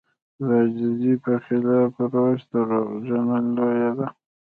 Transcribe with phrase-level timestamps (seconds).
[0.47, 4.07] د عاجزي په خلاف روش دروغجنه لويي ده.